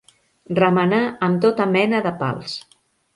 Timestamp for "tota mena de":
1.43-2.15